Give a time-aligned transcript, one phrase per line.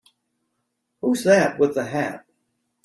[1.01, 2.25] Who's that with the hat?